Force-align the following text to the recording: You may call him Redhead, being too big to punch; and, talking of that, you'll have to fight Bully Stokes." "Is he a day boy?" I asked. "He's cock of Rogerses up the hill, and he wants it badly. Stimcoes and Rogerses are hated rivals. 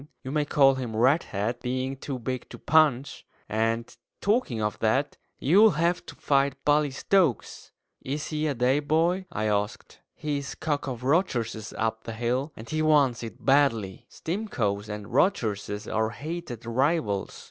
You 0.23 0.31
may 0.31 0.45
call 0.45 0.73
him 0.73 0.95
Redhead, 0.95 1.59
being 1.59 1.95
too 1.95 2.17
big 2.17 2.49
to 2.49 2.57
punch; 2.57 3.23
and, 3.47 3.95
talking 4.19 4.59
of 4.59 4.79
that, 4.79 5.15
you'll 5.37 5.77
have 5.77 6.03
to 6.07 6.15
fight 6.15 6.55
Bully 6.65 6.89
Stokes." 6.89 7.71
"Is 8.01 8.29
he 8.29 8.47
a 8.47 8.55
day 8.55 8.79
boy?" 8.79 9.27
I 9.31 9.45
asked. 9.45 9.99
"He's 10.15 10.55
cock 10.55 10.87
of 10.87 11.03
Rogerses 11.03 11.71
up 11.77 12.05
the 12.05 12.13
hill, 12.13 12.51
and 12.55 12.67
he 12.67 12.81
wants 12.81 13.21
it 13.21 13.45
badly. 13.45 14.07
Stimcoes 14.09 14.89
and 14.89 15.05
Rogerses 15.05 15.85
are 15.87 16.09
hated 16.09 16.65
rivals. 16.65 17.39